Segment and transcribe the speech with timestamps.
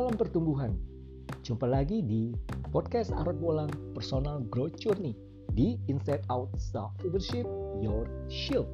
[0.00, 0.72] Salam pertumbuhan.
[1.44, 2.32] Jumpa lagi di
[2.72, 5.12] podcast Arot Bolang Personal Growth Journey
[5.52, 7.44] di Inside Out Self Leadership
[7.84, 8.64] Your Shield.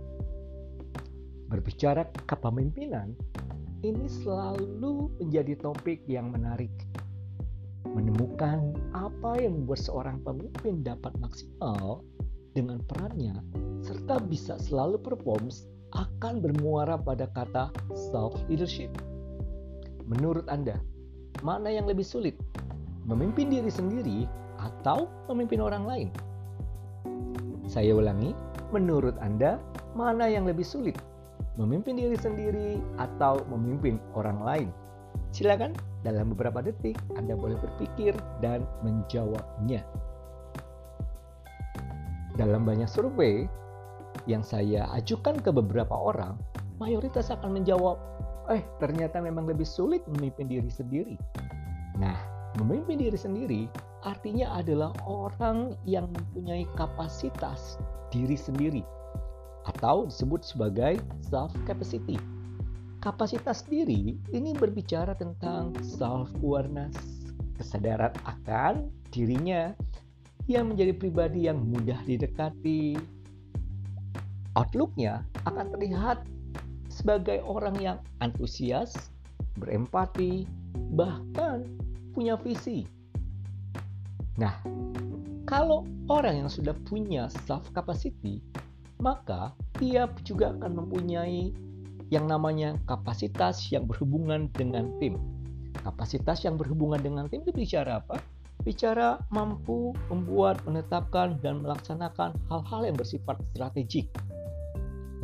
[1.50, 3.18] Berbicara kepemimpinan,
[3.82, 6.70] ini selalu menjadi topik yang menarik.
[7.90, 12.06] Menemukan apa yang membuat seorang pemimpin dapat maksimal
[12.54, 13.34] dengan perannya
[13.82, 17.74] serta bisa selalu performs akan bermuara pada kata
[18.14, 18.94] self leadership.
[20.06, 20.78] Menurut Anda,
[21.42, 22.36] mana yang lebih sulit?
[23.04, 24.18] Memimpin diri sendiri
[24.60, 26.08] atau memimpin orang lain?
[27.66, 28.32] Saya ulangi,
[28.70, 29.58] menurut Anda,
[29.98, 30.96] mana yang lebih sulit?
[31.58, 34.68] Memimpin diri sendiri atau memimpin orang lain?
[35.34, 35.74] Silakan
[36.06, 39.82] dalam beberapa detik Anda boleh berpikir dan menjawabnya.
[42.36, 43.48] Dalam banyak survei
[44.28, 46.36] yang saya ajukan ke beberapa orang,
[46.76, 47.96] mayoritas akan menjawab
[48.50, 51.16] eh ternyata memang lebih sulit memimpin diri sendiri.
[51.98, 52.16] Nah,
[52.60, 53.66] memimpin diri sendiri
[54.06, 57.80] artinya adalah orang yang mempunyai kapasitas
[58.14, 58.86] diri sendiri
[59.66, 62.14] atau disebut sebagai self capacity.
[63.02, 66.94] Kapasitas diri ini berbicara tentang self awareness,
[67.58, 69.74] kesadaran akan dirinya
[70.46, 72.94] yang menjadi pribadi yang mudah didekati.
[74.56, 76.24] Outlooknya akan terlihat
[76.96, 78.96] sebagai orang yang antusias,
[79.60, 80.48] berempati,
[80.96, 81.68] bahkan
[82.16, 82.88] punya visi.
[84.40, 84.56] Nah,
[85.44, 88.40] kalau orang yang sudah punya self capacity,
[88.96, 91.52] maka dia juga akan mempunyai
[92.08, 95.20] yang namanya kapasitas yang berhubungan dengan tim.
[95.84, 98.16] Kapasitas yang berhubungan dengan tim itu bicara apa?
[98.64, 104.08] Bicara mampu membuat, menetapkan, dan melaksanakan hal-hal yang bersifat strategik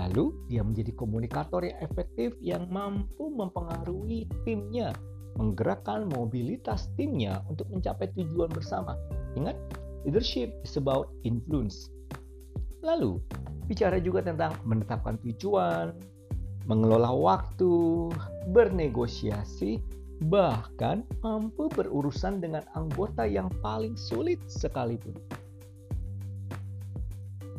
[0.03, 4.91] Lalu dia menjadi komunikator yang efektif yang mampu mempengaruhi timnya,
[5.39, 8.99] menggerakkan mobilitas timnya untuk mencapai tujuan bersama.
[9.39, 9.55] Ingat,
[10.03, 11.87] leadership is about influence.
[12.83, 13.23] Lalu,
[13.71, 15.95] bicara juga tentang menetapkan tujuan,
[16.67, 18.11] mengelola waktu,
[18.51, 19.79] bernegosiasi,
[20.27, 25.15] bahkan mampu berurusan dengan anggota yang paling sulit sekalipun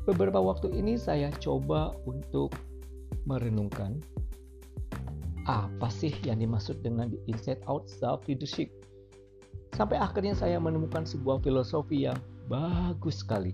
[0.03, 2.52] beberapa waktu ini saya coba untuk
[3.24, 4.03] merenungkan
[5.47, 8.72] apa sih yang dimaksud dengan the inside out self leadership.
[9.75, 13.52] Sampai akhirnya saya menemukan sebuah filosofi yang bagus sekali.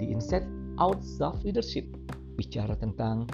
[0.00, 1.88] The inside out self leadership
[2.36, 3.28] bicara tentang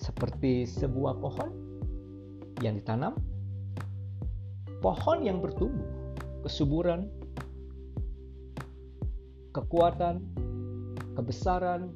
[0.00, 1.50] seperti sebuah pohon
[2.64, 3.16] yang ditanam,
[4.80, 5.84] pohon yang bertumbuh,
[6.44, 7.08] kesuburan,
[9.52, 10.22] kekuatan,
[11.18, 11.90] kebesaran,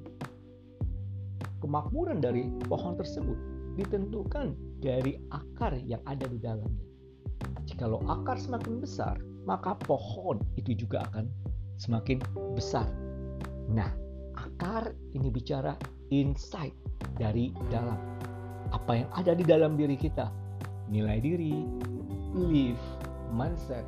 [1.62, 3.38] kemakmuran dari pohon tersebut
[3.78, 6.82] ditentukan dari akar yang ada di dalamnya.
[7.62, 9.14] Jikalau akar semakin besar,
[9.46, 11.30] maka pohon itu juga akan
[11.78, 12.18] semakin
[12.58, 12.90] besar.
[13.70, 13.94] Nah,
[14.34, 15.78] akar ini bicara
[16.10, 16.74] insight
[17.14, 17.96] dari dalam.
[18.74, 20.34] Apa yang ada di dalam diri kita?
[20.90, 21.62] Nilai diri,
[22.34, 22.76] belief,
[23.30, 23.86] mindset,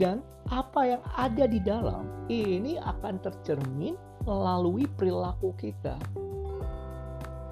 [0.00, 3.94] dan apa yang ada di dalam ini akan tercermin
[4.24, 5.98] melalui perilaku kita.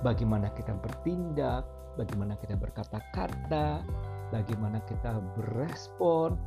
[0.00, 1.68] Bagaimana kita bertindak,
[2.00, 3.84] bagaimana kita berkata-kata,
[4.32, 6.40] bagaimana kita berespon,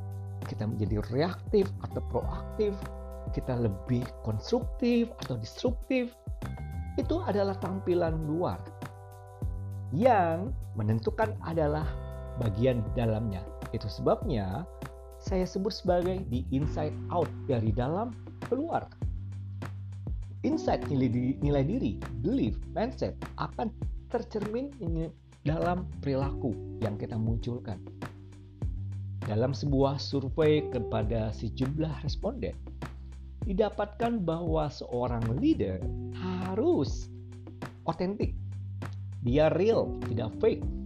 [0.49, 2.73] kita menjadi reaktif atau proaktif,
[3.31, 6.11] kita lebih konstruktif atau destruktif.
[6.97, 8.57] Itu adalah tampilan luar.
[9.93, 11.85] Yang menentukan adalah
[12.41, 13.45] bagian dalamnya.
[13.73, 14.65] Itu sebabnya
[15.23, 18.11] saya sebut sebagai the inside out dari dalam
[18.51, 18.83] keluar.
[20.43, 23.71] Insight nilai diri, nilai diri, belief, mindset akan
[24.11, 24.75] tercermin
[25.47, 26.51] dalam perilaku
[26.83, 27.79] yang kita munculkan.
[29.23, 32.51] Dalam sebuah survei kepada sejumlah responden,
[33.47, 35.79] didapatkan bahwa seorang leader
[36.19, 37.07] harus
[37.87, 38.35] otentik.
[39.23, 40.82] Dia real, tidak fake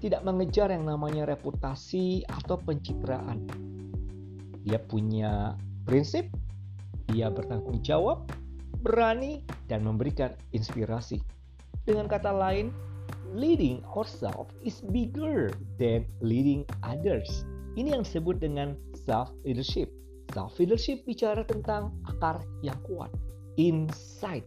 [0.00, 3.44] tidak mengejar yang namanya reputasi atau pencitraan.
[4.64, 5.54] Dia punya
[5.84, 6.28] prinsip,
[7.12, 8.24] dia bertanggung jawab,
[8.80, 11.20] berani, dan memberikan inspirasi.
[11.84, 12.72] Dengan kata lain,
[13.36, 17.44] leading ourselves is bigger than leading others.
[17.76, 19.92] Ini yang disebut dengan self leadership.
[20.32, 23.10] Self leadership bicara tentang akar yang kuat,
[23.58, 24.46] insight,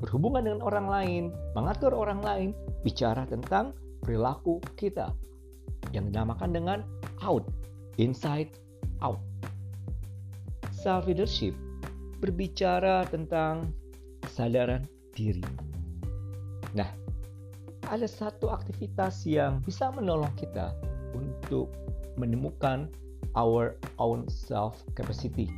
[0.00, 1.22] berhubungan dengan orang lain,
[1.52, 2.50] mengatur orang lain,
[2.80, 5.16] bicara tentang perilaku kita
[5.96, 6.78] yang dinamakan dengan
[7.24, 7.48] out,
[7.96, 8.52] inside
[9.00, 9.18] out.
[10.70, 11.56] Self leadership
[12.20, 13.72] berbicara tentang
[14.20, 14.84] kesadaran
[15.16, 15.44] diri.
[16.76, 16.88] Nah,
[17.88, 20.76] ada satu aktivitas yang bisa menolong kita
[21.16, 21.72] untuk
[22.16, 22.90] menemukan
[23.36, 25.50] our own self capacity,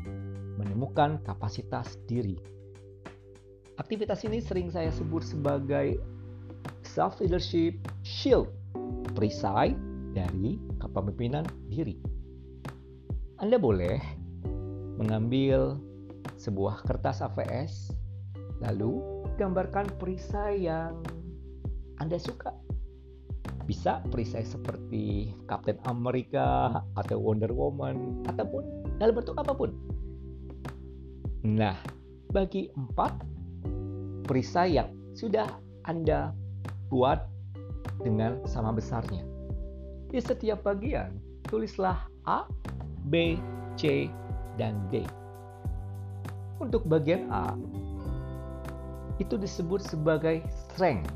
[0.59, 2.37] menemukan kapasitas diri.
[3.77, 6.01] Aktivitas ini sering saya sebut sebagai
[6.83, 7.77] self leadership
[8.07, 8.47] shield,
[9.19, 9.75] perisai
[10.15, 11.99] dari kepemimpinan diri.
[13.43, 13.99] Anda boleh
[14.97, 15.75] mengambil
[16.39, 17.91] sebuah kertas AVS,
[18.63, 19.03] lalu
[19.37, 21.03] gambarkan perisai yang
[21.99, 22.55] Anda suka
[23.67, 28.63] bisa perisai seperti Captain America atau Wonder Woman ataupun
[29.03, 29.75] dalam bentuk apa pun.
[31.43, 31.75] Nah,
[32.31, 33.19] bagi empat
[34.31, 35.51] perisai yang sudah
[35.83, 36.31] Anda
[36.89, 37.36] buat
[38.03, 39.25] dengan sama besarnya.
[40.11, 41.17] Di setiap bagian,
[41.49, 42.49] tulislah A,
[43.09, 43.39] B,
[43.79, 44.11] C,
[44.57, 45.05] dan D.
[46.59, 47.53] Untuk bagian A,
[49.17, 51.09] itu disebut sebagai strength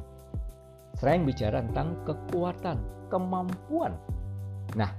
[1.01, 2.77] Strength bicara tentang kekuatan,
[3.09, 3.97] kemampuan.
[4.77, 4.93] Nah,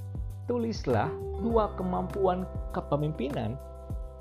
[0.49, 1.13] tulislah
[1.45, 3.53] dua kemampuan kepemimpinan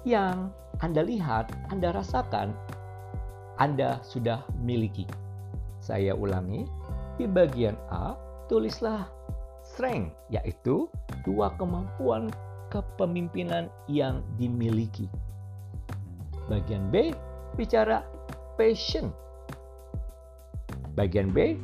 [0.05, 0.53] yang
[0.85, 2.53] Anda lihat, Anda rasakan,
[3.57, 5.09] Anda sudah miliki.
[5.81, 6.69] Saya ulangi,
[7.21, 8.17] di bagian A
[8.49, 9.05] tulislah
[9.61, 10.89] strength, yaitu
[11.29, 12.33] dua kemampuan
[12.73, 15.05] kepemimpinan yang dimiliki.
[16.49, 17.13] Bagian B
[17.61, 18.01] bicara
[18.57, 19.13] passion.
[20.97, 21.61] Bagian B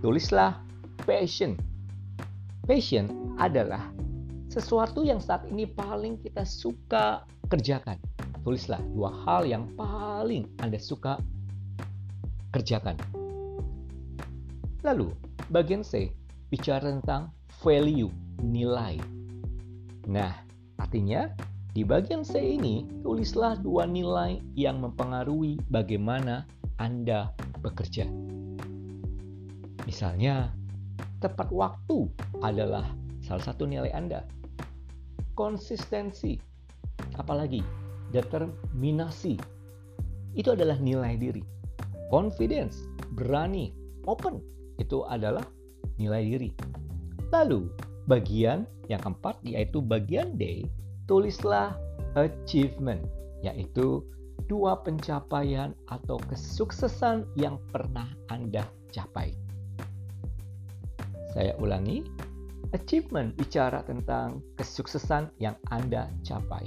[0.00, 0.56] Tulislah
[1.04, 1.60] passion.
[2.64, 3.92] Passion adalah
[4.48, 8.00] sesuatu yang saat ini paling kita suka kerjakan.
[8.40, 11.20] Tulislah dua hal yang paling Anda suka
[12.56, 13.19] kerjakan.
[14.80, 15.12] Lalu,
[15.52, 16.08] bagian C
[16.48, 17.28] bicara tentang
[17.60, 18.08] value,
[18.40, 18.96] nilai.
[20.08, 20.32] Nah,
[20.80, 21.28] artinya
[21.76, 26.48] di bagian C ini tulislah dua nilai yang mempengaruhi bagaimana
[26.80, 27.30] Anda
[27.60, 28.08] bekerja.
[29.84, 30.48] Misalnya,
[31.20, 32.08] tepat waktu
[32.40, 32.88] adalah
[33.20, 34.24] salah satu nilai Anda.
[35.36, 36.40] Konsistensi,
[37.20, 37.60] apalagi
[38.16, 39.36] determinasi,
[40.32, 41.44] itu adalah nilai diri.
[42.08, 42.80] Confidence,
[43.14, 43.70] berani,
[44.08, 44.42] open,
[44.80, 45.44] itu adalah
[46.00, 46.50] nilai diri.
[47.28, 47.68] Lalu,
[48.08, 50.66] bagian yang keempat yaitu bagian D,
[51.04, 51.76] tulislah
[52.16, 53.04] achievement,
[53.44, 54.02] yaitu
[54.50, 59.36] dua pencapaian atau kesuksesan yang pernah Anda capai.
[61.30, 62.02] Saya ulangi,
[62.74, 66.66] achievement bicara tentang kesuksesan yang Anda capai.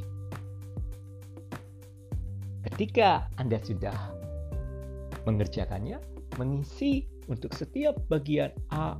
[2.64, 3.96] Ketika Anda sudah
[5.28, 6.00] mengerjakannya,
[6.40, 9.00] mengisi untuk setiap bagian A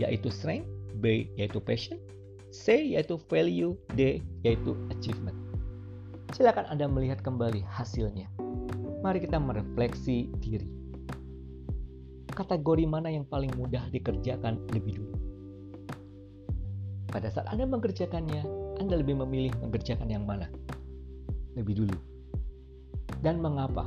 [0.00, 0.68] yaitu strength,
[1.00, 2.00] B yaitu passion,
[2.50, 5.36] C yaitu value, D yaitu achievement.
[6.32, 8.30] Silakan Anda melihat kembali hasilnya.
[9.00, 10.80] Mari kita merefleksi diri
[12.40, 15.16] kategori mana yang paling mudah dikerjakan lebih dulu.
[17.12, 18.42] Pada saat Anda mengerjakannya,
[18.80, 20.48] Anda lebih memilih mengerjakan yang mana?
[21.58, 21.98] Lebih dulu.
[23.20, 23.84] Dan mengapa?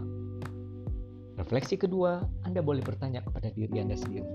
[1.40, 2.22] Refleksi kedua,
[2.54, 4.30] Anda boleh bertanya kepada diri Anda sendiri.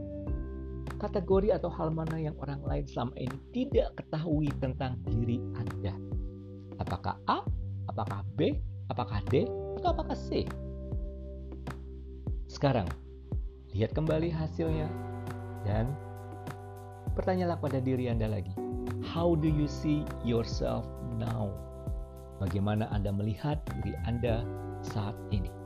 [0.98, 5.94] Kategori atau hal mana yang orang lain selama ini tidak ketahui tentang diri Anda?
[6.82, 7.46] Apakah A,
[7.86, 8.58] apakah B,
[8.90, 9.46] apakah D,
[9.78, 10.50] atau apakah C?
[12.50, 12.90] Sekarang,
[13.70, 14.90] lihat kembali hasilnya,
[15.62, 15.94] dan
[17.14, 18.50] bertanyalah pada diri Anda lagi,
[19.06, 20.90] how do you see yourself
[21.22, 21.54] now?
[22.42, 24.42] Bagaimana Anda melihat diri Anda
[24.82, 25.57] saat ini?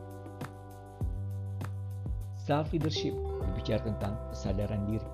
[2.43, 5.07] Self leadership berbicara tentang kesadaran diri.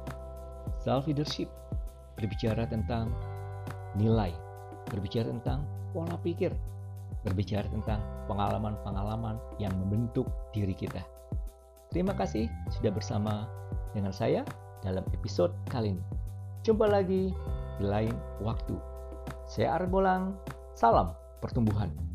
[0.80, 1.52] Self leadership
[2.16, 3.12] berbicara tentang
[4.00, 4.32] nilai,
[4.88, 6.56] berbicara tentang pola pikir,
[7.28, 8.00] berbicara tentang
[8.32, 10.24] pengalaman-pengalaman yang membentuk
[10.56, 11.04] diri kita.
[11.92, 13.44] Terima kasih sudah bersama
[13.92, 14.40] dengan saya
[14.80, 16.04] dalam episode kali ini.
[16.64, 17.28] Jumpa lagi
[17.76, 18.72] di lain waktu.
[19.44, 20.32] Saya Arbolang,
[20.72, 21.12] salam
[21.44, 22.07] pertumbuhan.